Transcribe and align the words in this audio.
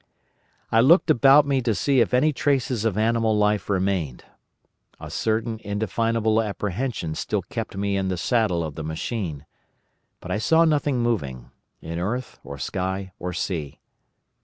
"I 0.71 0.81
looked 0.81 1.11
about 1.11 1.45
me 1.45 1.61
to 1.61 1.75
see 1.75 2.01
if 2.01 2.11
any 2.11 2.33
traces 2.33 2.85
of 2.85 2.97
animal 2.97 3.37
life 3.37 3.69
remained. 3.69 4.23
A 4.99 5.11
certain 5.11 5.59
indefinable 5.63 6.41
apprehension 6.41 7.13
still 7.13 7.43
kept 7.43 7.77
me 7.77 7.95
in 7.97 8.07
the 8.07 8.17
saddle 8.17 8.63
of 8.63 8.73
the 8.73 8.83
machine. 8.83 9.45
But 10.19 10.31
I 10.31 10.39
saw 10.39 10.65
nothing 10.65 11.03
moving, 11.03 11.51
in 11.83 11.99
earth 11.99 12.39
or 12.43 12.57
sky 12.57 13.11
or 13.19 13.31
sea. 13.31 13.79